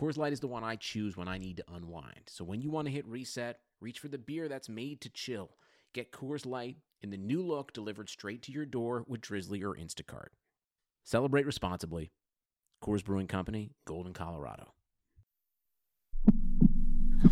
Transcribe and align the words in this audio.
Coors 0.00 0.16
Light 0.16 0.32
is 0.32 0.40
the 0.40 0.48
one 0.48 0.64
I 0.64 0.76
choose 0.76 1.14
when 1.14 1.28
I 1.28 1.36
need 1.36 1.58
to 1.58 1.74
unwind. 1.74 2.22
So 2.26 2.42
when 2.42 2.62
you 2.62 2.70
want 2.70 2.86
to 2.88 2.92
hit 2.92 3.06
reset, 3.06 3.58
reach 3.82 3.98
for 3.98 4.08
the 4.08 4.16
beer 4.16 4.48
that's 4.48 4.70
made 4.70 5.02
to 5.02 5.10
chill. 5.10 5.50
Get 5.92 6.10
Coors 6.10 6.46
Light 6.46 6.78
in 7.02 7.10
the 7.10 7.18
new 7.18 7.42
look 7.42 7.74
delivered 7.74 8.08
straight 8.08 8.40
to 8.44 8.52
your 8.52 8.64
door 8.64 9.04
with 9.06 9.20
Drizzly 9.20 9.62
or 9.62 9.74
Instacart. 9.74 10.28
Celebrate 11.04 11.44
responsibly. 11.44 12.12
Coors 12.82 13.04
Brewing 13.04 13.26
Company, 13.26 13.72
Golden, 13.84 14.14
Colorado. 14.14 14.72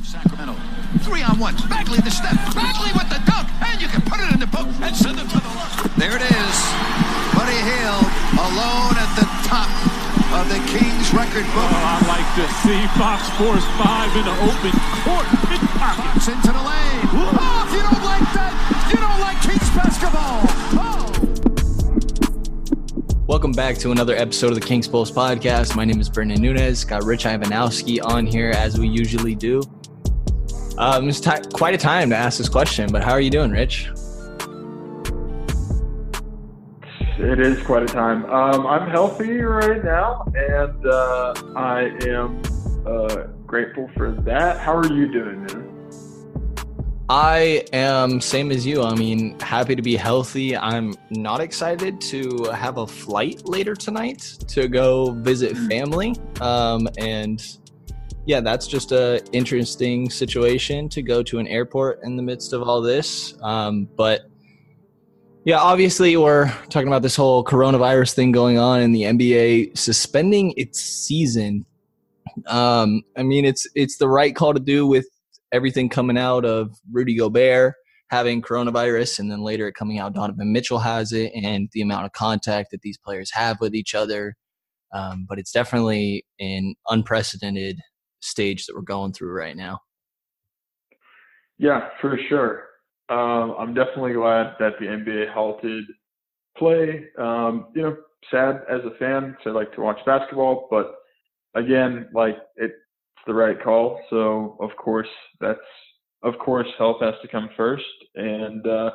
Sacramento. 0.04 0.54
Three 1.00 1.22
on 1.22 1.38
one. 1.38 1.56
Bagley 1.70 2.00
the 2.00 2.10
step. 2.10 2.34
Bagley 2.54 2.92
with 2.92 3.08
the 3.08 3.22
dunk. 3.24 3.48
And 3.64 3.80
you 3.80 3.88
can 3.88 4.02
put 4.02 4.20
it 4.20 4.30
in 4.34 4.40
the 4.40 4.46
book 4.46 4.68
and 4.82 4.94
send 4.94 5.18
it 5.18 5.24
to 5.24 5.40
the 5.40 5.54
left. 5.56 5.96
There 5.96 6.14
it 6.14 6.20
is. 6.20 6.56
Buddy 7.32 7.56
Hield 7.64 8.04
alone 8.36 8.92
at 9.00 9.08
the 9.16 9.24
top 9.48 9.72
of 10.36 10.48
the 10.50 10.60
Kings 10.68 11.14
record 11.14 11.46
book. 11.54 11.67
To 12.38 12.46
see 12.62 12.86
Fox 12.96 13.28
Force 13.30 13.64
5 13.64 14.16
in 14.16 14.24
the 14.24 14.30
open 14.30 14.70
court. 15.02 15.26
Fox 15.76 16.28
into 16.28 16.46
the 16.46 16.62
lane. 16.62 17.08
Oh, 17.10 17.66
if 17.66 17.72
you 17.74 17.82
don't 17.82 18.04
like 18.04 18.32
that, 18.32 18.54
you 18.92 18.96
don't 18.96 19.18
like 19.18 19.42
Kings 19.42 19.68
basketball. 19.74 20.46
Oh. 20.78 21.10
Welcome 23.26 23.50
back 23.50 23.76
to 23.78 23.90
another 23.90 24.14
episode 24.14 24.50
of 24.50 24.54
the 24.54 24.60
Kings 24.64 24.86
Pulse 24.86 25.10
podcast. 25.10 25.74
My 25.74 25.84
name 25.84 25.98
is 26.00 26.08
Brendan 26.08 26.40
Nunez. 26.40 26.84
Got 26.84 27.02
Rich 27.02 27.24
Ivanowski 27.24 27.98
on 28.04 28.24
here 28.24 28.50
as 28.50 28.78
we 28.78 28.86
usually 28.86 29.34
do. 29.34 29.60
Um, 30.78 31.08
it's 31.08 31.18
t- 31.18 31.32
quite 31.52 31.74
a 31.74 31.78
time 31.78 32.10
to 32.10 32.16
ask 32.16 32.38
this 32.38 32.48
question, 32.48 32.92
but 32.92 33.02
how 33.02 33.10
are 33.10 33.20
you 33.20 33.30
doing, 33.30 33.50
Rich? 33.50 33.90
It 37.20 37.40
is 37.40 37.60
quite 37.64 37.82
a 37.82 37.86
time. 37.86 38.24
Um, 38.26 38.64
I'm 38.64 38.88
healthy 38.88 39.40
right 39.40 39.82
now, 39.82 40.24
and 40.36 40.86
uh, 40.86 41.34
I 41.56 41.90
am 42.06 42.40
uh, 42.86 43.24
grateful 43.44 43.90
for 43.96 44.12
that. 44.12 44.60
How 44.60 44.76
are 44.76 44.86
you 44.86 45.10
doing, 45.10 45.44
man? 45.46 45.68
I 47.08 47.64
am 47.72 48.20
same 48.20 48.52
as 48.52 48.64
you. 48.64 48.84
I 48.84 48.94
mean, 48.94 49.36
happy 49.40 49.74
to 49.74 49.82
be 49.82 49.96
healthy. 49.96 50.56
I'm 50.56 50.94
not 51.10 51.40
excited 51.40 52.00
to 52.02 52.44
have 52.54 52.78
a 52.78 52.86
flight 52.86 53.48
later 53.48 53.74
tonight 53.74 54.20
to 54.46 54.68
go 54.68 55.10
visit 55.10 55.56
family. 55.56 56.14
Um, 56.40 56.86
and 56.98 57.44
yeah, 58.26 58.40
that's 58.40 58.68
just 58.68 58.92
a 58.92 59.24
interesting 59.32 60.08
situation 60.08 60.88
to 60.90 61.02
go 61.02 61.24
to 61.24 61.40
an 61.40 61.48
airport 61.48 62.04
in 62.04 62.14
the 62.14 62.22
midst 62.22 62.52
of 62.52 62.62
all 62.62 62.80
this. 62.80 63.34
Um, 63.42 63.88
but 63.96 64.27
yeah, 65.48 65.60
obviously 65.60 66.14
we're 66.14 66.52
talking 66.68 66.88
about 66.88 67.00
this 67.00 67.16
whole 67.16 67.42
coronavirus 67.42 68.12
thing 68.12 68.32
going 68.32 68.58
on 68.58 68.80
and 68.80 68.94
the 68.94 69.04
NBA 69.04 69.78
suspending 69.78 70.52
its 70.58 70.78
season. 70.78 71.64
Um, 72.48 73.00
I 73.16 73.22
mean, 73.22 73.46
it's 73.46 73.66
it's 73.74 73.96
the 73.96 74.10
right 74.10 74.36
call 74.36 74.52
to 74.52 74.60
do 74.60 74.86
with 74.86 75.06
everything 75.50 75.88
coming 75.88 76.18
out 76.18 76.44
of 76.44 76.76
Rudy 76.92 77.16
Gobert 77.16 77.76
having 78.10 78.42
coronavirus, 78.42 79.20
and 79.20 79.32
then 79.32 79.40
later 79.40 79.66
it 79.66 79.74
coming 79.74 79.98
out 79.98 80.12
Donovan 80.12 80.52
Mitchell 80.52 80.80
has 80.80 81.12
it, 81.12 81.32
and 81.34 81.70
the 81.72 81.80
amount 81.80 82.04
of 82.04 82.12
contact 82.12 82.70
that 82.72 82.82
these 82.82 82.98
players 82.98 83.30
have 83.32 83.58
with 83.58 83.74
each 83.74 83.94
other. 83.94 84.34
Um, 84.92 85.24
but 85.26 85.38
it's 85.38 85.52
definitely 85.52 86.26
an 86.40 86.74
unprecedented 86.88 87.80
stage 88.20 88.66
that 88.66 88.76
we're 88.76 88.82
going 88.82 89.14
through 89.14 89.32
right 89.32 89.56
now. 89.56 89.78
Yeah, 91.56 91.88
for 92.02 92.18
sure. 92.28 92.67
Um, 93.10 93.54
I'm 93.58 93.74
definitely 93.74 94.12
glad 94.12 94.54
that 94.58 94.74
the 94.78 94.86
NBA 94.86 95.32
halted 95.32 95.84
play. 96.56 97.06
Um, 97.18 97.68
you 97.74 97.82
know, 97.82 97.96
sad 98.30 98.62
as 98.70 98.80
a 98.84 98.96
fan 98.98 99.30
because 99.30 99.46
I 99.46 99.50
like 99.50 99.72
to 99.74 99.80
watch 99.80 99.98
basketball, 100.04 100.68
but 100.70 100.94
again, 101.54 102.08
like 102.12 102.36
it's 102.56 102.74
the 103.26 103.34
right 103.34 103.62
call. 103.62 104.00
So 104.10 104.56
of 104.60 104.70
course, 104.76 105.08
that's 105.40 105.58
of 106.22 106.34
course 106.38 106.66
health 106.76 106.98
has 107.00 107.14
to 107.22 107.28
come 107.28 107.48
first. 107.56 107.84
And 108.14 108.66
uh, 108.66 108.90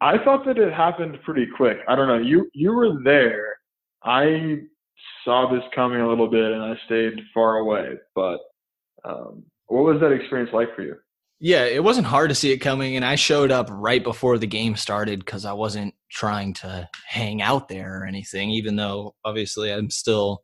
I 0.00 0.18
thought 0.24 0.44
that 0.46 0.58
it 0.58 0.72
happened 0.72 1.18
pretty 1.24 1.46
quick. 1.56 1.78
I 1.88 1.96
don't 1.96 2.08
know. 2.08 2.18
You 2.18 2.48
you 2.54 2.72
were 2.72 3.02
there. 3.02 3.56
I 4.04 4.60
saw 5.24 5.50
this 5.50 5.64
coming 5.74 6.00
a 6.00 6.08
little 6.08 6.28
bit, 6.28 6.52
and 6.52 6.62
I 6.62 6.74
stayed 6.86 7.20
far 7.34 7.58
away. 7.58 7.94
But 8.14 8.38
um, 9.04 9.44
what 9.66 9.84
was 9.84 10.00
that 10.00 10.12
experience 10.12 10.50
like 10.52 10.74
for 10.76 10.82
you? 10.82 10.96
Yeah, 11.42 11.64
it 11.64 11.82
wasn't 11.82 12.06
hard 12.06 12.28
to 12.28 12.34
see 12.34 12.52
it 12.52 12.58
coming, 12.58 12.96
and 12.96 13.04
I 13.04 13.14
showed 13.14 13.50
up 13.50 13.66
right 13.70 14.04
before 14.04 14.36
the 14.36 14.46
game 14.46 14.76
started 14.76 15.20
because 15.20 15.46
I 15.46 15.54
wasn't 15.54 15.94
trying 16.10 16.52
to 16.54 16.86
hang 17.06 17.40
out 17.40 17.68
there 17.68 18.02
or 18.02 18.04
anything. 18.04 18.50
Even 18.50 18.76
though 18.76 19.14
obviously 19.24 19.72
I'm 19.72 19.88
still 19.88 20.42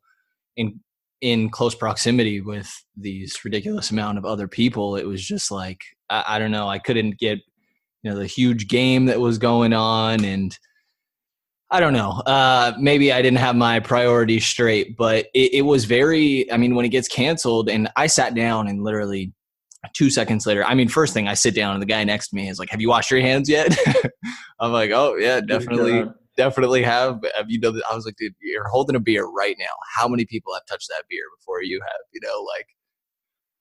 in 0.56 0.80
in 1.20 1.50
close 1.50 1.74
proximity 1.74 2.40
with 2.40 2.70
these 2.96 3.44
ridiculous 3.44 3.90
amount 3.90 4.18
of 4.18 4.24
other 4.24 4.48
people. 4.48 4.96
It 4.96 5.06
was 5.06 5.22
just 5.26 5.50
like 5.50 5.80
I, 6.08 6.24
I 6.28 6.38
don't 6.38 6.50
know. 6.50 6.68
I 6.68 6.78
couldn't 6.78 7.18
get 7.18 7.40
you 8.02 8.10
know 8.10 8.16
the 8.16 8.26
huge 8.26 8.66
game 8.68 9.06
that 9.06 9.20
was 9.20 9.36
going 9.36 9.74
on, 9.74 10.24
and 10.24 10.58
I 11.70 11.80
don't 11.80 11.92
know. 11.92 12.10
Uh, 12.26 12.72
maybe 12.78 13.12
I 13.12 13.20
didn't 13.20 13.38
have 13.38 13.56
my 13.56 13.80
priorities 13.80 14.46
straight, 14.46 14.96
but 14.96 15.26
it, 15.34 15.54
it 15.54 15.62
was 15.62 15.84
very. 15.84 16.50
I 16.50 16.56
mean, 16.56 16.74
when 16.74 16.86
it 16.86 16.90
gets 16.90 17.08
canceled, 17.08 17.68
and 17.68 17.88
I 17.96 18.06
sat 18.06 18.34
down 18.34 18.66
and 18.68 18.82
literally 18.82 19.34
two 19.94 20.10
seconds 20.10 20.46
later, 20.46 20.64
I 20.64 20.74
mean, 20.74 20.88
first 20.88 21.14
thing 21.14 21.28
I 21.28 21.34
sit 21.34 21.54
down 21.54 21.74
and 21.74 21.82
the 21.82 21.86
guy 21.86 22.02
next 22.04 22.28
to 22.28 22.36
me 22.36 22.48
is 22.48 22.58
like, 22.58 22.70
"Have 22.70 22.80
you 22.80 22.88
washed 22.88 23.10
your 23.10 23.20
hands 23.20 23.48
yet?" 23.48 23.76
I'm 24.60 24.72
like, 24.72 24.90
"Oh 24.90 25.16
yeah, 25.16 25.40
definitely, 25.40 26.04
definitely 26.36 26.82
have." 26.82 27.20
Have 27.36 27.46
you 27.48 27.60
done? 27.60 27.80
I 27.90 27.94
was 27.94 28.04
like, 28.04 28.16
"Dude, 28.16 28.34
you're 28.40 28.68
holding 28.68 28.96
a 28.96 29.00
beer 29.00 29.26
right 29.26 29.56
now. 29.58 29.66
How 29.94 30.08
many 30.08 30.24
people 30.24 30.54
have 30.54 30.66
touched 30.66 30.88
that 30.88 31.04
beer 31.08 31.24
before 31.38 31.62
you 31.62 31.80
have?" 31.82 32.00
You 32.12 32.20
know, 32.22 32.42
like. 32.56 32.66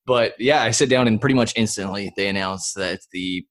But 0.07 0.39
yeah, 0.39 0.61
I 0.61 0.69
sit 0.69 0.87
down 0.89 1.07
and 1.07 1.19
pretty 1.19 1.33
much 1.33 1.53
instantly 1.55 2.13
they 2.15 2.27
announced 2.27 2.75
that 2.75 2.99
the 3.11 3.43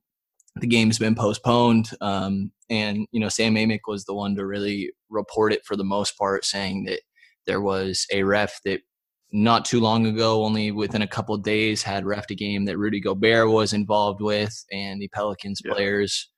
the 0.60 0.66
game's 0.66 0.98
been 0.98 1.16
postponed. 1.16 1.90
Um, 2.00 2.52
and 2.70 3.06
you 3.12 3.20
know, 3.20 3.28
Sam 3.28 3.54
Amick 3.54 3.80
was 3.86 4.04
the 4.04 4.14
one 4.14 4.36
to 4.36 4.46
really 4.46 4.92
report 5.10 5.52
it 5.52 5.64
for 5.64 5.76
the 5.76 5.84
most 5.84 6.16
part, 6.16 6.44
saying 6.44 6.84
that 6.84 7.00
there 7.46 7.60
was 7.60 8.06
a 8.12 8.22
ref 8.22 8.60
that 8.64 8.80
not 9.34 9.64
too 9.64 9.80
long 9.80 10.06
ago, 10.06 10.44
only 10.44 10.70
within 10.70 11.02
a 11.02 11.08
couple 11.08 11.36
days, 11.36 11.82
had 11.82 12.06
ref 12.06 12.30
a 12.30 12.36
game 12.36 12.64
that 12.66 12.78
Rudy 12.78 13.00
Gobert 13.00 13.50
was 13.50 13.72
involved 13.72 14.20
with, 14.20 14.64
and 14.70 15.02
the 15.02 15.08
Pelicans 15.08 15.60
Yeah. 15.64 15.72
players 15.74 16.30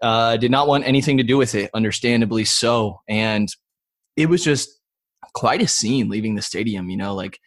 uh, 0.00 0.36
did 0.36 0.50
not 0.50 0.68
want 0.68 0.86
anything 0.86 1.18
to 1.18 1.24
do 1.24 1.36
with 1.36 1.54
it, 1.56 1.70
understandably 1.74 2.44
so. 2.44 3.00
And 3.08 3.48
it 4.16 4.26
was 4.26 4.44
just 4.44 4.70
quite 5.34 5.60
a 5.60 5.68
scene 5.68 6.08
leaving 6.08 6.36
the 6.36 6.42
stadium, 6.42 6.88
you 6.88 6.96
know, 6.96 7.14
like 7.14 7.38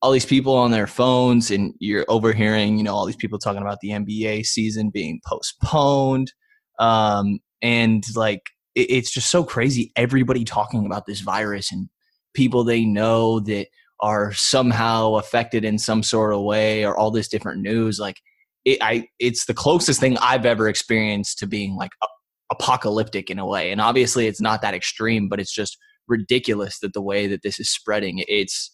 all 0.00 0.10
these 0.10 0.26
people 0.26 0.56
on 0.56 0.70
their 0.70 0.86
phones, 0.86 1.50
and 1.50 1.74
you're 1.78 2.06
overhearing, 2.08 2.78
you 2.78 2.84
know, 2.84 2.94
all 2.94 3.04
these 3.06 3.16
people 3.16 3.38
talking 3.38 3.62
about 3.62 3.80
the 3.82 3.90
NBA 3.90 4.46
season 4.46 4.88
being 4.88 5.20
postponed. 5.26 6.32
Um, 6.78 7.38
and 7.60 8.02
like, 8.16 8.40
it, 8.74 8.90
it's 8.90 9.12
just 9.12 9.30
so 9.30 9.44
crazy. 9.44 9.92
Everybody 9.94 10.42
talking 10.42 10.86
about 10.86 11.04
this 11.04 11.20
virus 11.20 11.70
and 11.70 11.90
people 12.34 12.64
they 12.64 12.86
know 12.86 13.40
that 13.40 13.66
are 14.02 14.32
somehow 14.32 15.14
affected 15.14 15.64
in 15.64 15.78
some 15.78 16.02
sort 16.02 16.34
of 16.34 16.42
way 16.42 16.84
or 16.84 16.96
all 16.98 17.10
this 17.10 17.28
different 17.28 17.62
news 17.62 17.98
like 17.98 18.16
it, 18.64 18.78
I 18.82 19.06
it's 19.18 19.46
the 19.46 19.54
closest 19.54 20.00
thing 20.00 20.18
I've 20.18 20.46
ever 20.46 20.68
experienced 20.68 21.38
to 21.38 21.46
being 21.46 21.74
like 21.76 21.90
a, 22.02 22.06
apocalyptic 22.52 23.30
in 23.30 23.38
a 23.38 23.46
way 23.46 23.72
and 23.72 23.80
obviously 23.80 24.26
it's 24.26 24.40
not 24.40 24.60
that 24.60 24.74
extreme 24.74 25.28
but 25.28 25.40
it's 25.40 25.54
just 25.54 25.78
ridiculous 26.06 26.78
that 26.80 26.92
the 26.92 27.00
way 27.00 27.26
that 27.26 27.42
this 27.42 27.58
is 27.58 27.70
spreading 27.70 28.22
it's 28.28 28.70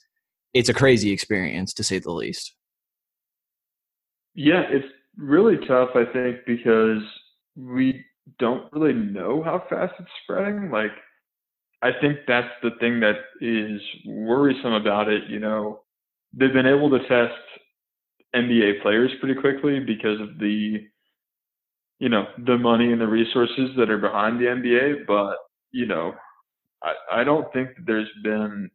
it's 0.54 0.68
a 0.68 0.74
crazy 0.74 1.12
experience 1.12 1.72
to 1.74 1.84
say 1.84 2.00
the 2.00 2.10
least 2.10 2.54
Yeah, 4.34 4.62
it's 4.70 4.86
really 5.16 5.56
tough, 5.66 5.90
I 5.96 6.04
think, 6.12 6.38
because 6.46 7.02
we 7.56 8.04
don't 8.38 8.72
really 8.72 8.92
know 8.92 9.42
how 9.42 9.64
fast 9.68 9.94
it's 9.98 10.10
spreading. 10.22 10.70
Like, 10.70 10.92
I 11.82 11.90
think 12.00 12.20
that's 12.26 12.52
the 12.62 12.70
thing 12.80 13.00
that 13.00 13.16
is 13.40 13.80
worrisome 14.06 14.72
about 14.72 15.08
it. 15.08 15.24
You 15.28 15.38
know, 15.40 15.80
they've 16.32 16.52
been 16.52 16.66
able 16.66 16.90
to 16.90 16.98
test 17.00 17.34
NBA 18.34 18.82
players 18.82 19.10
pretty 19.20 19.40
quickly 19.40 19.80
because 19.80 20.20
of 20.20 20.38
the, 20.38 20.80
you 21.98 22.08
know, 22.08 22.26
the 22.46 22.58
money 22.58 22.92
and 22.92 23.00
the 23.00 23.06
resources 23.06 23.70
that 23.76 23.90
are 23.90 23.98
behind 23.98 24.40
the 24.40 24.46
NBA. 24.46 25.06
But, 25.06 25.36
you 25.70 25.86
know, 25.86 26.14
I, 26.82 27.20
I 27.20 27.24
don't 27.24 27.52
think 27.52 27.70
there's 27.86 28.08
been 28.24 28.70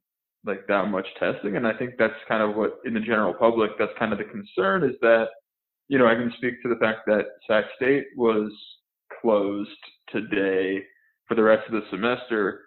like 0.45 0.67
that 0.67 0.87
much 0.87 1.07
testing. 1.19 1.57
And 1.57 1.67
I 1.67 1.73
think 1.73 1.95
that's 1.99 2.13
kind 2.27 2.43
of 2.43 2.55
what, 2.55 2.79
in 2.85 2.93
the 2.93 2.99
general 2.99 3.33
public, 3.33 3.71
that's 3.77 3.91
kind 3.99 4.13
of 4.13 4.17
the 4.17 4.25
concern 4.25 4.83
is 4.83 4.95
that 5.01 5.27
you 5.87 5.97
know, 5.97 6.07
I 6.07 6.15
can 6.15 6.33
speak 6.37 6.61
to 6.63 6.69
the 6.69 6.79
fact 6.79 7.01
that 7.07 7.25
Sac 7.47 7.65
State 7.75 8.05
was 8.15 8.51
closed 9.21 9.69
today 10.11 10.83
for 11.27 11.35
the 11.35 11.43
rest 11.43 11.67
of 11.67 11.73
the 11.73 11.81
semester. 11.91 12.61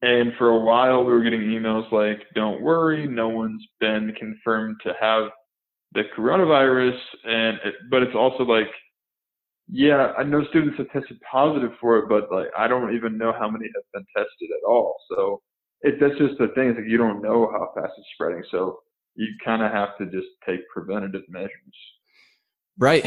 And 0.00 0.32
for 0.38 0.50
a 0.50 0.60
while, 0.60 1.04
we 1.04 1.12
were 1.12 1.22
getting 1.22 1.40
emails 1.40 1.90
like, 1.90 2.22
don't 2.34 2.62
worry, 2.62 3.08
no 3.08 3.28
one's 3.28 3.66
been 3.80 4.14
confirmed 4.18 4.76
to 4.84 4.92
have 5.00 5.24
the 5.92 6.02
coronavirus. 6.16 6.98
And, 7.24 7.58
it, 7.64 7.74
but 7.90 8.02
it's 8.02 8.14
also 8.14 8.44
like, 8.44 8.68
yeah, 9.68 10.12
I 10.16 10.22
know 10.22 10.44
students 10.50 10.78
have 10.78 10.90
tested 10.92 11.18
positive 11.30 11.72
for 11.80 11.98
it, 11.98 12.08
but 12.08 12.30
like, 12.30 12.46
I 12.56 12.68
don't 12.68 12.94
even 12.94 13.18
know 13.18 13.32
how 13.32 13.50
many 13.50 13.66
have 13.74 13.84
been 13.92 14.06
tested 14.16 14.50
at 14.50 14.68
all. 14.68 14.96
So 15.10 15.42
it, 15.82 15.96
that's 16.00 16.16
just 16.16 16.38
the 16.38 16.48
thing. 16.54 16.68
It's 16.68 16.78
like, 16.78 16.88
you 16.88 16.96
don't 16.96 17.20
know 17.20 17.50
how 17.50 17.72
fast 17.74 17.92
it's 17.98 18.08
spreading. 18.14 18.44
So 18.50 18.78
you 19.16 19.26
kind 19.44 19.62
of 19.62 19.72
have 19.72 19.98
to 19.98 20.06
just 20.06 20.28
take 20.46 20.60
preventative 20.72 21.22
measures. 21.28 21.50
Right, 22.78 23.04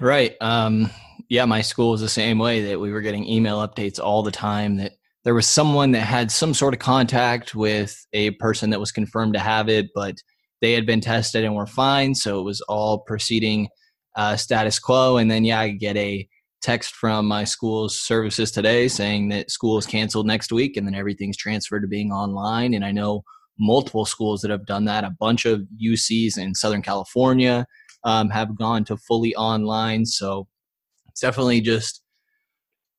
right. 0.00 0.34
Um, 0.40 0.90
yeah, 1.28 1.44
my 1.44 1.62
school 1.62 1.92
was 1.92 2.00
the 2.00 2.08
same 2.08 2.38
way 2.38 2.64
that 2.66 2.80
we 2.80 2.90
were 2.90 3.00
getting 3.00 3.28
email 3.28 3.66
updates 3.66 4.00
all 4.00 4.24
the 4.24 4.32
time 4.32 4.76
that 4.78 4.94
there 5.24 5.34
was 5.34 5.48
someone 5.48 5.92
that 5.92 6.00
had 6.00 6.30
some 6.30 6.52
sort 6.54 6.74
of 6.74 6.80
contact 6.80 7.54
with 7.54 8.06
a 8.12 8.30
person 8.32 8.70
that 8.70 8.80
was 8.80 8.92
confirmed 8.92 9.34
to 9.34 9.40
have 9.40 9.68
it, 9.68 9.88
but 9.94 10.16
they 10.60 10.72
had 10.72 10.86
been 10.86 11.00
tested 11.00 11.44
and 11.44 11.54
were 11.54 11.66
fine. 11.66 12.14
So 12.14 12.40
it 12.40 12.44
was 12.44 12.60
all 12.62 13.00
proceeding 13.00 13.68
uh, 14.16 14.36
status 14.36 14.78
quo. 14.78 15.16
And 15.16 15.30
then, 15.30 15.44
yeah, 15.44 15.60
I 15.60 15.70
get 15.70 15.96
a 15.96 16.28
text 16.60 16.94
from 16.94 17.26
my 17.26 17.44
school's 17.44 18.00
services 18.00 18.50
today 18.50 18.86
saying 18.88 19.28
that 19.28 19.50
school 19.50 19.78
is 19.78 19.86
canceled 19.86 20.26
next 20.26 20.52
week 20.52 20.76
and 20.76 20.86
then 20.86 20.94
everything's 20.94 21.36
transferred 21.36 21.80
to 21.80 21.88
being 21.88 22.12
online. 22.12 22.74
And 22.74 22.84
I 22.84 22.92
know 22.92 23.24
multiple 23.58 24.04
schools 24.04 24.40
that 24.42 24.50
have 24.50 24.66
done 24.66 24.84
that. 24.86 25.04
A 25.04 25.14
bunch 25.18 25.44
of 25.44 25.62
UCs 25.82 26.38
in 26.38 26.54
Southern 26.54 26.82
California 26.82 27.66
um, 28.04 28.30
have 28.30 28.56
gone 28.56 28.84
to 28.84 28.96
fully 28.96 29.34
online. 29.34 30.06
So 30.06 30.46
it's 31.08 31.20
definitely 31.20 31.60
just 31.60 32.02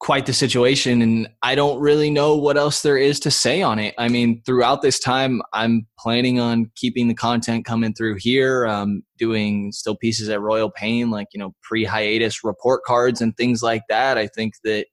quite 0.04 0.26
the 0.26 0.34
situation. 0.34 1.02
And 1.02 1.30
I 1.44 1.56
don't 1.56 1.80
really 1.80 2.10
know 2.10 2.36
what 2.36 2.58
else 2.58 2.82
there 2.82 2.98
is 2.98 3.22
to 3.22 3.32
say 3.32 3.62
on 3.62 3.80
it. 3.80 3.96
I 3.98 4.10
mean, 4.10 4.42
throughout 4.46 4.82
this 4.82 5.00
time, 5.00 5.42
I'm 5.54 5.88
planning 5.98 6.42
on 6.42 6.70
keeping 6.76 7.08
the 7.08 7.14
content 7.14 7.64
coming 7.64 7.94
through 7.94 8.16
here, 8.20 8.68
um, 8.68 9.04
doing 9.18 9.72
still 9.72 9.96
pieces 9.96 10.28
at 10.28 10.42
Royal 10.42 10.70
Pain, 10.70 11.10
like, 11.10 11.28
you 11.34 11.40
know, 11.40 11.56
pre 11.64 11.86
hiatus 11.86 12.44
report 12.44 12.84
cards 12.86 13.22
and 13.22 13.36
things 13.38 13.64
like 13.64 13.84
that. 13.88 14.18
I 14.18 14.28
think 14.28 14.56
that 14.66 14.88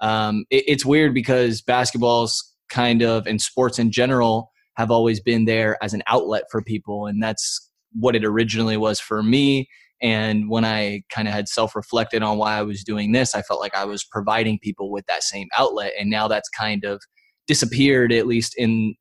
um, 0.00 0.44
it, 0.50 0.64
it's 0.66 0.84
weird 0.84 1.14
because 1.14 1.62
basketball's 1.62 2.54
kind 2.68 3.02
of, 3.02 3.26
and 3.26 3.40
sports 3.40 3.78
in 3.78 3.90
general, 3.90 4.50
have 4.76 4.90
always 4.90 5.18
been 5.18 5.46
there 5.46 5.82
as 5.82 5.94
an 5.94 6.02
outlet 6.08 6.44
for 6.50 6.60
people. 6.60 7.06
And 7.06 7.22
that's 7.22 7.70
what 7.94 8.14
it 8.14 8.22
originally 8.22 8.76
was 8.76 9.00
for 9.00 9.22
me. 9.22 9.70
And 10.02 10.50
when 10.50 10.64
I 10.64 11.02
kind 11.10 11.28
of 11.28 11.34
had 11.34 11.48
self 11.48 11.76
reflected 11.76 12.22
on 12.22 12.36
why 12.36 12.58
I 12.58 12.62
was 12.62 12.82
doing 12.82 13.12
this, 13.12 13.34
I 13.34 13.42
felt 13.42 13.60
like 13.60 13.76
I 13.76 13.84
was 13.84 14.04
providing 14.04 14.58
people 14.58 14.90
with 14.90 15.06
that 15.06 15.22
same 15.22 15.48
outlet. 15.56 15.92
And 15.98 16.10
now 16.10 16.26
that's 16.28 16.48
kind 16.48 16.84
of 16.84 17.00
disappeared, 17.46 18.12
at 18.12 18.26
least 18.26 18.54
in 18.56 18.94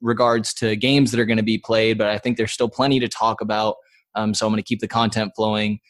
regards 0.00 0.54
to 0.54 0.76
games 0.76 1.10
that 1.10 1.20
are 1.20 1.26
going 1.26 1.36
to 1.36 1.42
be 1.42 1.58
played. 1.58 1.98
But 1.98 2.08
I 2.08 2.18
think 2.18 2.36
there's 2.36 2.52
still 2.52 2.70
plenty 2.70 2.98
to 3.00 3.08
talk 3.08 3.40
about. 3.40 3.76
Um, 4.14 4.32
so 4.32 4.46
I'm 4.46 4.52
going 4.52 4.62
to 4.62 4.66
keep 4.66 4.80
the 4.80 4.88
content 4.88 5.32
flowing 5.36 5.80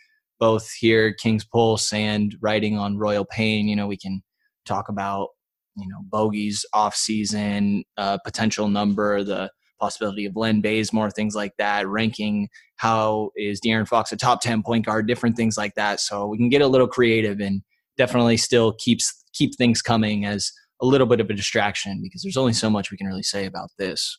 both 0.40 0.70
here, 0.72 1.12
King's 1.12 1.44
Pulse, 1.44 1.92
and 1.92 2.34
writing 2.40 2.78
on 2.78 2.98
Royal 2.98 3.24
Pain. 3.24 3.68
You 3.68 3.76
know, 3.76 3.86
we 3.86 3.96
can 3.96 4.22
talk 4.66 4.88
about 4.88 5.28
you 5.76 5.88
know 5.88 5.98
bogeys 6.02 6.66
off 6.72 6.94
season 6.94 7.84
uh, 7.96 8.18
potential 8.24 8.68
number, 8.68 9.22
the 9.22 9.50
possibility 9.78 10.26
of 10.26 10.36
Len 10.36 10.60
Bazemore, 10.60 11.10
things 11.10 11.34
like 11.34 11.56
that, 11.58 11.86
ranking 11.88 12.48
how 12.76 13.30
is 13.36 13.60
De'Aaron 13.60 13.88
Fox 13.88 14.12
a 14.12 14.16
top 14.16 14.40
ten 14.40 14.62
point 14.62 14.86
guard, 14.86 15.06
different 15.06 15.36
things 15.36 15.56
like 15.56 15.74
that. 15.74 16.00
So 16.00 16.26
we 16.26 16.36
can 16.36 16.48
get 16.48 16.62
a 16.62 16.66
little 16.66 16.88
creative 16.88 17.40
and 17.40 17.62
definitely 17.96 18.36
still 18.36 18.72
keeps 18.74 19.24
keep 19.32 19.54
things 19.56 19.82
coming 19.82 20.24
as 20.24 20.52
a 20.80 20.86
little 20.86 21.06
bit 21.06 21.20
of 21.20 21.28
a 21.28 21.34
distraction 21.34 22.00
because 22.02 22.22
there's 22.22 22.36
only 22.36 22.52
so 22.52 22.70
much 22.70 22.90
we 22.90 22.96
can 22.96 23.06
really 23.06 23.22
say 23.22 23.46
about 23.46 23.70
this. 23.78 24.18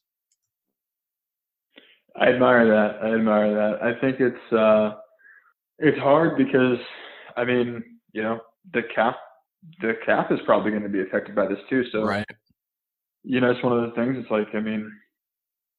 I 2.20 2.28
admire 2.28 2.68
that. 2.68 3.00
I 3.02 3.14
admire 3.14 3.54
that. 3.54 3.82
I 3.82 4.00
think 4.00 4.20
it's 4.20 4.54
uh, 4.54 4.96
it's 5.78 5.98
hard 6.00 6.38
because 6.38 6.78
I 7.38 7.46
mean, 7.46 7.84
you 8.12 8.22
know, 8.22 8.40
the 8.74 8.82
cap 8.94 9.16
the 9.82 9.94
cap 10.06 10.32
is 10.32 10.40
probably 10.46 10.72
going 10.72 10.84
to 10.84 10.90
be 10.90 11.02
affected 11.02 11.36
by 11.36 11.48
this 11.48 11.60
too. 11.70 11.84
So, 11.92 12.04
right. 12.04 12.26
you 13.24 13.42
know, 13.42 13.52
it's 13.52 13.64
one 13.64 13.78
of 13.78 13.84
those 13.84 13.96
things. 13.96 14.18
It's 14.20 14.32
like, 14.32 14.48
I 14.54 14.60
mean, 14.60 14.90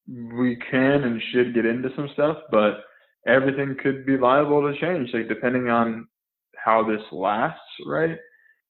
we 0.09 0.57
can 0.71 1.05
and 1.05 1.23
should 1.33 1.55
get 1.55 1.67
into 1.67 1.91
some 1.95 2.09
stuff, 2.15 2.39
but 2.51 2.81
everything 3.27 3.77
could 3.83 4.07
be 4.07 4.17
liable 4.17 4.63
to 4.63 4.79
change, 4.81 5.11
like 5.13 5.29
depending 5.29 5.69
on 5.69 6.07
how 6.57 6.87
this 6.87 7.03
lasts, 7.13 7.61
right? 7.87 8.17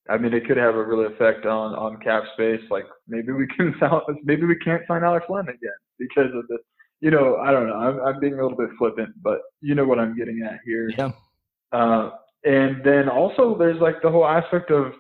I 0.08 0.16
mean, 0.16 0.34
it 0.34 0.46
could 0.46 0.56
have 0.56 0.74
a 0.74 0.84
real 0.84 1.06
effect 1.06 1.46
on 1.46 1.74
on 1.74 2.00
cap 2.00 2.24
space. 2.34 2.62
Like 2.70 2.84
maybe 3.08 3.32
we 3.32 3.46
can 3.56 3.74
sell, 3.78 4.04
maybe 4.24 4.46
we 4.46 4.56
can't 4.56 4.82
sign 4.88 5.04
Alex 5.04 5.26
Len 5.28 5.44
again 5.44 5.70
because 5.98 6.30
of 6.34 6.46
the, 6.48 6.58
you 7.00 7.10
know, 7.10 7.36
I 7.36 7.50
don't 7.50 7.68
know. 7.68 7.74
I'm, 7.74 8.00
I'm 8.00 8.20
being 8.20 8.34
a 8.34 8.42
little 8.42 8.56
bit 8.56 8.70
flippant, 8.78 9.10
but 9.22 9.38
you 9.60 9.74
know 9.74 9.84
what 9.84 9.98
I'm 9.98 10.16
getting 10.16 10.42
at 10.42 10.60
here. 10.64 10.90
Yeah. 10.96 11.10
Uh, 11.72 12.10
and 12.44 12.82
then 12.84 13.08
also 13.08 13.56
there's 13.58 13.80
like 13.80 14.02
the 14.02 14.10
whole 14.10 14.26
aspect 14.26 14.70
of, 14.70 14.92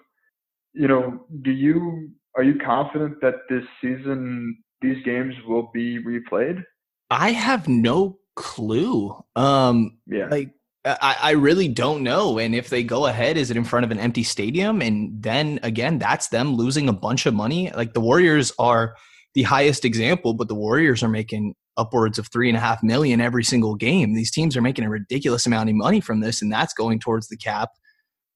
you 0.72 0.86
know, 0.86 1.26
do 1.42 1.50
you 1.50 2.10
are 2.36 2.44
you 2.44 2.58
confident 2.64 3.20
that 3.22 3.34
this 3.48 3.64
season 3.80 4.56
these 4.82 5.02
games 5.04 5.34
will 5.46 5.70
be 5.72 6.02
replayed? 6.02 6.64
I 7.10 7.32
have 7.32 7.68
no 7.68 8.18
clue. 8.36 9.16
Um, 9.36 9.98
yeah, 10.06 10.28
like 10.28 10.50
I, 10.84 11.16
I 11.20 11.30
really 11.32 11.68
don't 11.68 12.02
know. 12.02 12.38
And 12.38 12.54
if 12.54 12.70
they 12.70 12.82
go 12.82 13.06
ahead, 13.06 13.36
is 13.36 13.50
it 13.50 13.56
in 13.56 13.64
front 13.64 13.84
of 13.84 13.90
an 13.90 13.98
empty 13.98 14.22
stadium? 14.22 14.80
And 14.80 15.22
then 15.22 15.60
again, 15.62 15.98
that's 15.98 16.28
them 16.28 16.54
losing 16.54 16.88
a 16.88 16.92
bunch 16.92 17.26
of 17.26 17.34
money. 17.34 17.70
Like 17.72 17.92
the 17.92 18.00
Warriors 18.00 18.52
are 18.58 18.96
the 19.34 19.42
highest 19.42 19.84
example, 19.84 20.34
but 20.34 20.48
the 20.48 20.54
Warriors 20.54 21.02
are 21.02 21.08
making 21.08 21.54
upwards 21.76 22.18
of 22.18 22.28
three 22.28 22.48
and 22.48 22.56
a 22.56 22.60
half 22.60 22.82
million 22.82 23.20
every 23.20 23.44
single 23.44 23.74
game. 23.74 24.14
These 24.14 24.30
teams 24.30 24.56
are 24.56 24.62
making 24.62 24.84
a 24.84 24.90
ridiculous 24.90 25.46
amount 25.46 25.68
of 25.68 25.76
money 25.76 26.00
from 26.00 26.20
this, 26.20 26.40
and 26.42 26.50
that's 26.50 26.74
going 26.74 26.98
towards 26.98 27.28
the 27.28 27.36
cap. 27.36 27.70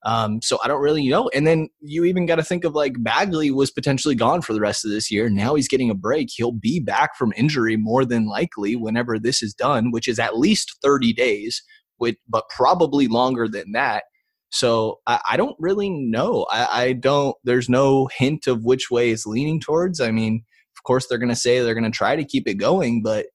Um, 0.05 0.43
so 0.43 0.59
I 0.63 0.69
don't 0.69 0.83
really 0.83 1.09
know. 1.09 1.31
And 1.35 1.47
then 1.47 1.69
you 1.81 2.05
even 2.05 2.27
got 2.27 2.37
to 2.37 2.43
think 2.43 2.65
of 2.65 2.75
like 2.75 2.93
Bagley 2.99 3.51
was 3.51 3.71
potentially 3.71 4.15
gone 4.15 4.43
for 4.43 4.53
the 4.53 4.61
rest 4.61 4.85
of 4.85 4.91
this 4.91 5.11
year. 5.11 5.31
Now 5.31 5.55
he's 5.55 5.69
getting 5.69 5.89
a 5.89 5.95
break. 5.95 6.29
He'll 6.31 6.53
be 6.53 6.79
back 6.79 7.17
from 7.17 7.33
injury 7.37 7.77
more 7.77 8.05
than 8.05 8.29
likely 8.29 8.77
whenever 8.77 9.19
this 9.19 9.43
is 9.43 9.55
done, 9.55 9.91
which 9.91 10.07
is 10.07 10.19
at 10.19 10.37
least 10.37 10.77
30 10.83 11.15
days, 11.15 11.63
with, 11.99 12.17
but 12.29 12.49
probably 12.51 13.09
longer 13.09 13.49
than 13.49 13.73
that. 13.73 14.05
So 14.51 15.01
I, 15.07 15.21
I 15.31 15.37
don't 15.39 15.57
really 15.59 15.89
know. 15.89 16.47
I, 16.51 16.83
I 16.83 16.93
don't, 16.93 17.35
there's 17.43 17.71
no 17.71 18.09
hint 18.15 18.47
of 18.47 18.63
which 18.63 18.91
way 18.91 19.11
it's 19.11 19.27
leaning 19.27 19.59
towards. 19.59 20.01
I 20.01 20.11
mean, 20.11 20.45
of 20.77 20.83
course, 20.83 21.07
they're 21.07 21.19
going 21.19 21.31
to 21.31 21.35
say 21.35 21.61
they're 21.61 21.75
going 21.75 21.91
to 21.91 21.91
try 21.91 22.15
to 22.15 22.25
keep 22.25 22.47
it 22.47 22.55
going, 22.55 23.03
but 23.03 23.27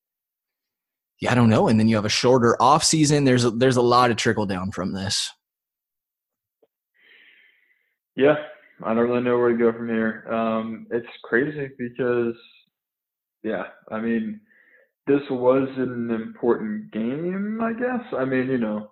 yeah, 1.19 1.31
I 1.31 1.35
don't 1.35 1.49
know. 1.49 1.67
And 1.67 1.79
then 1.79 1.87
you 1.87 1.95
have 1.95 2.05
a 2.05 2.09
shorter 2.09 2.55
off 2.61 2.83
season. 2.83 3.25
There's 3.25 3.43
a, 3.43 3.51
there's 3.51 3.75
a 3.75 3.81
lot 3.81 4.11
of 4.11 4.17
trickle 4.17 4.45
down 4.45 4.71
from 4.71 4.93
this. 4.93 5.31
Yeah, 8.19 8.35
I 8.83 8.93
don't 8.93 9.09
really 9.09 9.23
know 9.23 9.37
where 9.37 9.53
to 9.53 9.57
go 9.57 9.71
from 9.71 9.87
here. 9.87 10.25
Um, 10.29 10.87
it's 10.91 11.07
crazy 11.23 11.69
because, 11.79 12.35
yeah, 13.43 13.63
I 13.89 14.01
mean, 14.01 14.41
this 15.07 15.21
was 15.31 15.69
an 15.77 16.11
important 16.11 16.91
game, 16.91 17.61
I 17.63 17.71
guess. 17.71 18.05
I 18.17 18.25
mean, 18.25 18.49
you 18.49 18.57
know, 18.57 18.91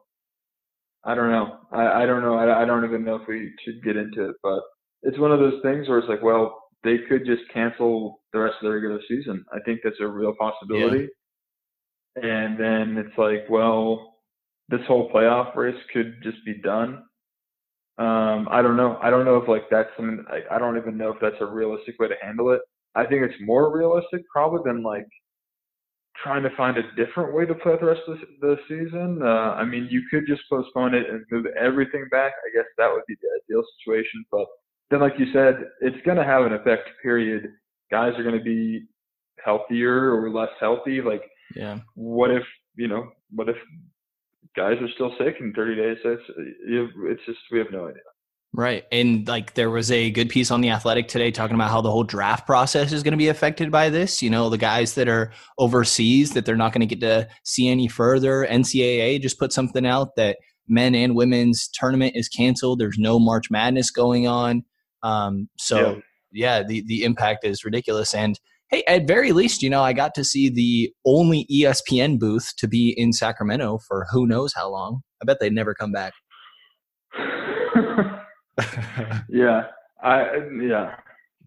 I 1.04 1.14
don't 1.14 1.30
know. 1.30 1.58
I, 1.74 2.04
I 2.04 2.06
don't 2.06 2.22
know. 2.22 2.36
I, 2.36 2.62
I 2.62 2.66
don't 2.66 2.86
even 2.86 3.04
know 3.04 3.16
if 3.16 3.28
we 3.28 3.52
should 3.66 3.84
get 3.84 3.98
into 3.98 4.30
it, 4.30 4.38
but 4.42 4.62
it's 5.04 5.20
one 5.20 5.34
of 5.34 5.40
those 5.40 5.62
things 5.62 5.90
where 5.90 6.00
it's 6.00 6.08
like, 6.08 6.24
well, 6.24 6.64
they 6.86 7.00
could 7.10 7.26
just 7.26 7.42
cancel 7.54 8.22
the 8.32 8.40
rest 8.40 8.56
of 8.62 8.68
the 8.68 8.74
regular 8.76 9.02
season. 9.10 9.44
I 9.54 9.58
think 9.66 9.82
that's 9.84 10.00
a 10.00 10.08
real 10.08 10.36
possibility. 10.40 11.10
Yeah. 12.16 12.30
And 12.30 12.58
then 12.58 12.98
it's 13.06 13.18
like, 13.18 13.50
well, 13.50 14.20
this 14.70 14.80
whole 14.88 15.12
playoff 15.12 15.54
race 15.58 15.76
could 15.92 16.16
just 16.24 16.38
be 16.46 16.62
done. 16.62 17.04
Um, 17.98 18.48
I 18.52 18.62
don't 18.62 18.78
know. 18.78 19.00
I 19.02 19.10
don't 19.10 19.26
know 19.26 19.38
if 19.38 19.48
like 19.48 19.70
that's 19.72 19.90
something. 19.98 20.24
Like, 20.30 20.46
I 20.52 20.60
don't 20.60 20.78
even 20.78 20.98
know 20.98 21.12
if 21.12 21.18
that's 21.20 21.42
a 21.42 21.46
realistic 21.46 22.00
way 22.00 22.08
to 22.08 22.16
handle 22.22 22.52
it. 22.52 22.62
I 22.96 23.06
think 23.06 23.24
it's 23.24 23.42
more 23.42 23.76
realistic 23.76 24.22
probably 24.32 24.62
than 24.66 24.84
like 24.84 25.08
trying 26.22 26.44
to 26.44 26.50
find 26.56 26.78
a 26.78 26.84
different 26.96 27.34
way 27.34 27.46
to 27.46 27.54
play 27.56 27.76
the 27.80 27.86
rest 27.86 28.02
of 28.08 28.18
the, 28.42 28.58
season. 28.68 29.20
Uh, 29.22 29.54
I 29.54 29.66
mean, 29.66 29.88
you 29.90 30.02
could 30.10 30.26
just 30.28 30.42
postpone 30.50 30.96
it 30.96 31.10
and 31.10 31.24
move 31.32 31.46
everything 31.60 32.08
back. 32.10 32.34
I 32.46 32.56
guess 32.56 32.66
that 32.78 32.92
would 32.92 33.04
be 33.08 33.16
the 33.22 33.30
ideal 33.44 33.64
situation. 33.80 34.26
But 34.32 34.46
then, 34.90 35.02
like 35.02 35.14
you 35.18 35.32
said, 35.32 35.66
it's 35.82 36.04
going 36.06 36.18
to 36.18 36.24
have 36.24 36.46
an 36.46 36.54
effect. 36.54 36.90
Period. 37.02 37.52
Guys 37.92 38.14
are 38.18 38.24
going 38.24 38.38
to 38.38 38.44
be 38.44 38.86
healthier 39.44 40.16
or 40.16 40.30
less 40.30 40.50
healthy. 40.60 41.02
Like, 41.02 41.24
yeah. 41.56 41.80
What 41.96 42.32
if 42.32 42.44
you 42.76 42.88
know? 42.88 43.12
What 43.34 43.50
if 43.50 43.56
guys 44.58 44.78
are 44.82 44.90
still 44.96 45.14
sick 45.18 45.36
in 45.40 45.54
30 45.54 45.76
days? 45.76 45.98
It's 46.04 46.24
it's 47.08 47.26
just 47.26 47.40
we 47.52 47.60
have 47.60 47.72
no 47.72 47.88
idea. 47.88 48.02
Right. 48.54 48.86
And 48.92 49.28
like 49.28 49.54
there 49.54 49.70
was 49.70 49.92
a 49.92 50.10
good 50.10 50.30
piece 50.30 50.50
on 50.50 50.62
the 50.62 50.72
athletic 50.72 51.08
today 51.08 51.32
talking 51.32 51.54
about 51.54 51.70
how 51.70 51.82
the 51.82 51.92
whole 51.92 52.04
draft 52.04 52.48
process 52.48 52.92
is 52.92 53.04
going 53.04 53.12
to 53.12 53.18
be 53.18 53.28
affected 53.28 53.72
by 53.72 53.90
this. 53.90 54.24
You 54.24 54.30
know, 54.30 54.50
the 54.50 54.58
guys 54.58 54.96
that 54.96 55.08
are 55.08 55.32
overseas 55.60 56.32
that 56.32 56.46
they're 56.46 56.56
not 56.56 56.74
going 56.74 56.88
to 56.88 56.96
get 56.96 57.02
to 57.02 57.28
see 57.44 57.68
any 57.68 57.88
further. 57.88 58.48
NCAA 58.50 59.22
just 59.22 59.38
put 59.38 59.54
something 59.54 59.86
out 59.86 60.16
that 60.16 60.38
men 60.68 60.96
and 60.96 61.16
women's 61.16 61.70
tournament 61.72 62.16
is 62.16 62.30
canceled. 62.30 62.80
There's 62.80 62.98
no 62.98 63.20
March 63.20 63.52
Madness 63.52 63.92
going 63.92 64.28
on. 64.28 64.64
Um, 65.04 65.50
so 65.58 66.02
yeah. 66.32 66.58
yeah, 66.60 66.64
the 66.64 66.84
the 66.88 67.04
impact 67.04 67.46
is 67.46 67.64
ridiculous. 67.64 68.16
And 68.16 68.40
hey, 68.70 68.84
at 68.88 69.08
very 69.08 69.32
least, 69.32 69.62
you 69.62 69.70
know, 69.70 69.82
I 69.82 69.94
got 69.94 70.14
to 70.16 70.24
see 70.24 70.50
the 70.50 70.92
only 71.06 71.48
ESPN 71.52 72.20
booth 72.20 72.54
to 72.58 72.68
be 72.68 72.94
in 72.98 73.14
Sacramento 73.14 73.80
for 73.88 74.06
who 74.12 74.28
knows 74.28 74.54
how 74.54 74.70
long. 74.70 75.02
I 75.22 75.26
bet 75.26 75.40
they'd 75.40 75.54
never 75.54 75.74
come 75.74 75.92
back. 75.92 76.14
yeah, 79.30 79.68
I 80.02 80.26
yeah, 80.62 80.96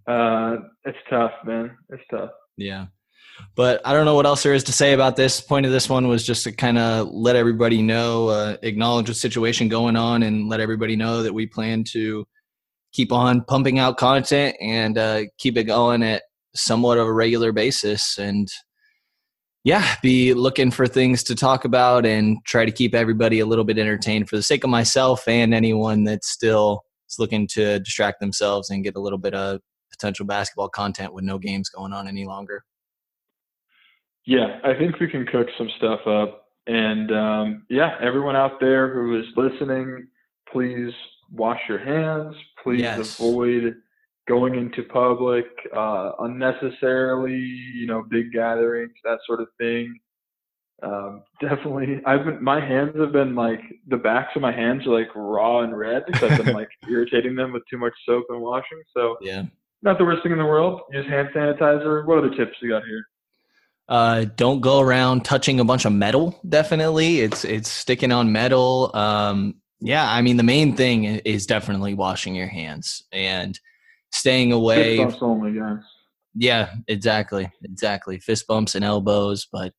uh, 0.07 0.57
it's 0.85 0.99
tough, 1.09 1.33
man. 1.45 1.77
It's 1.91 2.03
tough. 2.11 2.31
Yeah. 2.57 2.87
But 3.57 3.81
I 3.87 3.95
don't 3.95 4.05
know 4.05 4.15
what 4.15 4.27
else 4.27 4.43
there 4.43 4.53
is 4.53 4.65
to 4.65 4.73
say 4.73 4.93
about 4.93 5.17
this. 5.17 5.41
Point 5.41 5.65
of 5.65 5.73
this 5.73 5.89
one 5.89 6.09
was 6.09 6.27
just 6.27 6.45
to 6.45 6.53
kind 6.53 6.79
of 6.79 7.09
let 7.09 7.37
everybody 7.37 7.81
know, 7.81 8.29
uh, 8.29 8.57
acknowledge 8.63 9.07
the 9.07 9.15
situation 9.15 9.69
going 9.69 9.97
on, 9.97 10.23
and 10.23 10.49
let 10.49 10.61
everybody 10.61 10.95
know 10.95 11.23
that 11.23 11.33
we 11.33 11.47
plan 11.47 11.85
to 11.93 12.27
keep 12.93 13.13
on 13.13 13.43
pumping 13.45 13.79
out 13.79 13.97
content 13.97 14.57
and 14.61 14.99
uh, 14.99 15.23
keep 15.39 15.57
it 15.57 15.65
going 15.65 16.03
at 16.03 16.23
somewhat 16.55 16.99
of 16.99 17.07
a 17.07 17.13
regular 17.13 17.53
basis. 17.53 18.19
And 18.19 18.49
yeah, 19.65 19.97
be 20.03 20.35
looking 20.35 20.71
for 20.71 20.87
things 20.87 21.23
to 21.25 21.35
talk 21.35 21.65
about 21.65 22.07
and 22.07 22.39
try 22.47 22.65
to 22.65 22.73
keep 22.73 22.95
everybody 22.95 23.41
a 23.41 23.47
little 23.47 23.65
bit 23.65 23.79
entertained 23.79 24.29
for 24.29 24.37
the 24.37 24.43
sake 24.43 24.65
of 24.65 24.71
myself 24.71 25.29
and 25.29 25.53
anyone 25.53 26.05
that 26.05 26.25
still 26.25 26.83
is 27.09 27.19
looking 27.19 27.47
to 27.49 27.79
distract 27.81 28.21
themselves 28.21 28.71
and 28.71 28.85
get 28.85 28.97
a 28.97 29.01
little 29.01 29.19
bit 29.19 29.35
of 29.35 29.61
potential 29.91 30.25
basketball 30.25 30.69
content 30.69 31.13
with 31.13 31.25
no 31.25 31.39
games 31.39 31.69
going 31.69 31.93
on 31.93 32.09
any 32.09 32.25
longer. 32.25 32.65
Yeah, 34.27 34.59
I 34.65 34.75
think 34.75 34.99
we 35.01 35.09
can 35.09 35.27
cook 35.27 35.49
some 35.59 35.69
stuff 35.77 36.07
up. 36.07 36.45
And 36.67 37.11
um, 37.11 37.67
yeah, 37.69 37.97
everyone 38.01 38.37
out 38.37 38.61
there 38.61 38.93
who 38.93 39.19
is 39.19 39.27
listening, 39.37 40.07
please 40.53 40.93
wash 41.33 41.61
your 41.69 41.79
hands. 41.79 42.35
Please 42.63 42.81
yes. 42.81 43.19
avoid 43.19 43.75
going 44.29 44.55
into 44.55 44.83
public 44.85 45.47
uh, 45.77 46.13
unnecessarily, 46.21 47.39
you 47.75 47.87
know, 47.87 48.05
big 48.11 48.33
gatherings, 48.33 48.93
that 49.05 49.19
sort 49.27 49.41
of 49.41 49.49
thing. 49.59 49.99
Um, 50.83 51.23
definitely, 51.41 52.01
I've 52.07 52.25
been, 52.25 52.43
my 52.43 52.61
hands 52.61 52.97
have 52.99 53.13
been 53.13 53.35
like, 53.35 53.61
the 53.89 53.97
backs 53.97 54.31
of 54.37 54.43
my 54.43 54.53
hands 54.53 54.87
are 54.87 54.99
like 54.99 55.09
raw 55.15 55.61
and 55.61 55.77
red 55.77 56.05
because 56.07 56.31
I've 56.31 56.45
been 56.45 56.55
like 56.55 56.71
irritating 56.91 57.35
them 57.35 57.53
with 57.53 57.63
too 57.71 57.79
much 57.79 57.95
soap 58.07 58.27
and 58.29 58.41
washing. 58.41 58.83
So, 58.97 59.17
yeah, 59.21 59.45
not 59.83 59.99
the 59.99 60.05
worst 60.05 60.23
thing 60.23 60.33
in 60.33 60.39
the 60.39 60.45
world. 60.45 60.83
Use 60.93 61.07
hand 61.07 61.29
sanitizer. 61.35 62.07
What 62.07 62.19
other 62.19 62.31
tips 62.31 62.57
you 62.63 62.71
got 62.71 62.85
here? 62.85 63.05
Uh, 63.89 64.25
don't 64.37 64.61
go 64.61 64.79
around 64.79 65.25
touching 65.25 65.59
a 65.59 65.65
bunch 65.65 65.85
of 65.85 65.93
metal. 65.93 66.39
Definitely, 66.49 67.21
it's 67.21 67.45
it's 67.45 67.69
sticking 67.69 68.13
on 68.13 68.31
metal. 68.31 68.91
Um, 68.95 69.57
yeah, 69.81 70.09
I 70.09 70.23
mean 70.23 70.37
the 70.37 70.45
main 70.45 70.77
thing 70.77 71.05
is 71.05 71.47
definitely 71.47 71.95
washing 71.95 72.35
your 72.35 72.47
hands 72.47 73.03
and 73.11 73.59
staying 74.13 74.53
away. 74.53 74.97
Fist 74.99 75.21
bumps 75.21 75.23
only, 75.23 75.59
guys. 75.59 75.83
Yeah, 76.35 76.75
exactly, 76.89 77.51
exactly. 77.65 78.19
Fist 78.21 78.47
bumps 78.47 78.75
and 78.75 78.85
elbows, 78.85 79.49
but 79.51 79.73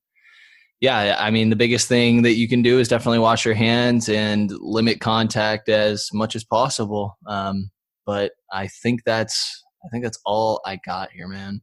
yeah, 0.82 1.16
I 1.20 1.30
mean 1.30 1.50
the 1.50 1.56
biggest 1.56 1.88
thing 1.88 2.24
that 2.24 2.34
you 2.34 2.50
can 2.50 2.62
do 2.64 2.80
is 2.80 2.88
definitely 2.88 3.20
wash 3.20 3.46
your 3.46 3.54
hands 3.54 4.10
and 4.10 4.52
limit 4.60 5.00
contact 5.00 5.70
as 5.70 6.10
much 6.12 6.36
as 6.36 6.44
possible. 6.44 7.18
Um, 7.28 7.70
but 8.06 8.32
I 8.52 8.68
think 8.68 9.04
that's 9.06 9.64
I 9.86 9.90
think 9.90 10.04
that's 10.04 10.20
all 10.26 10.60
I 10.66 10.80
got 10.84 11.12
here, 11.12 11.28
man. 11.28 11.62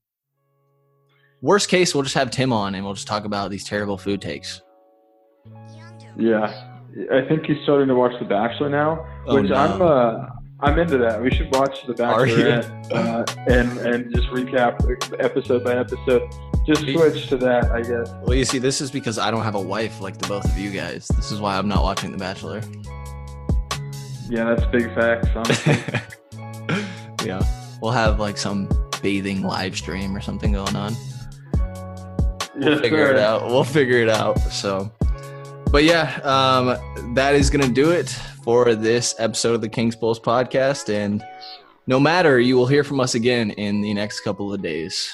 Worst 1.42 1.68
case, 1.68 1.94
we'll 1.94 2.04
just 2.04 2.14
have 2.14 2.30
Tim 2.30 2.52
on 2.52 2.74
and 2.74 2.84
we'll 2.84 2.94
just 2.94 3.06
talk 3.06 3.24
about 3.24 3.50
these 3.50 3.64
terrible 3.64 3.98
food 3.98 4.20
takes. 4.20 4.62
Yeah, 6.16 6.46
I 7.12 7.28
think 7.28 7.46
he's 7.46 7.62
starting 7.62 7.88
to 7.88 7.94
watch 7.94 8.12
The 8.18 8.24
Bachelor 8.24 8.70
now, 8.70 9.06
oh, 9.26 9.34
which 9.34 9.50
no. 9.50 9.56
I'm 9.56 9.82
uh, 9.82 10.26
I'm 10.60 10.76
into 10.78 10.98
that. 10.98 11.22
We 11.22 11.30
should 11.30 11.54
watch 11.54 11.86
The 11.86 11.94
Bachelor 11.94 12.62
uh, 12.92 13.24
and 13.46 13.78
and 13.78 14.12
just 14.12 14.28
recap 14.28 14.80
episode 15.20 15.62
by 15.62 15.76
episode. 15.76 16.28
Just 16.66 16.82
switch 16.82 17.28
to 17.28 17.36
that, 17.38 17.70
I 17.70 17.80
guess. 17.80 18.12
Well, 18.22 18.34
you 18.34 18.44
see, 18.44 18.58
this 18.58 18.80
is 18.80 18.90
because 18.90 19.18
I 19.18 19.30
don't 19.30 19.42
have 19.42 19.54
a 19.54 19.60
wife 19.60 20.00
like 20.00 20.18
the 20.18 20.26
both 20.26 20.44
of 20.44 20.58
you 20.58 20.70
guys. 20.70 21.06
This 21.08 21.30
is 21.30 21.40
why 21.40 21.56
I'm 21.56 21.68
not 21.68 21.84
watching 21.84 22.10
The 22.10 22.18
Bachelor. 22.18 22.60
Yeah, 24.28 24.52
that's 24.52 24.66
big 24.66 24.92
facts. 24.94 25.28
yeah, 27.24 27.40
we'll 27.80 27.92
have 27.92 28.18
like 28.18 28.36
some 28.36 28.68
bathing 29.00 29.42
live 29.42 29.76
stream 29.76 30.14
or 30.14 30.20
something 30.20 30.52
going 30.52 30.74
on. 30.74 30.94
We'll 32.56 32.72
yes, 32.72 32.80
figure 32.80 33.06
sir. 33.06 33.12
it 33.12 33.18
out. 33.18 33.46
We'll 33.46 33.62
figure 33.62 33.98
it 33.98 34.08
out. 34.08 34.38
So, 34.40 34.92
but 35.70 35.84
yeah, 35.84 36.20
um, 36.24 36.76
that 37.14 37.34
is 37.34 37.50
going 37.50 37.66
to 37.66 37.72
do 37.72 37.90
it 37.90 38.08
for 38.44 38.74
this 38.74 39.14
episode 39.18 39.54
of 39.54 39.60
the 39.60 39.68
King's 39.68 39.96
Pulse 39.96 40.20
podcast. 40.20 40.92
And 40.92 41.22
no 41.86 41.98
matter, 41.98 42.38
you 42.38 42.56
will 42.56 42.66
hear 42.66 42.84
from 42.84 43.00
us 43.00 43.14
again 43.14 43.50
in 43.52 43.80
the 43.80 43.94
next 43.94 44.20
couple 44.20 44.52
of 44.52 44.62
days. 44.62 45.10